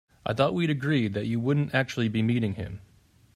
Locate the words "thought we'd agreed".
0.33-1.13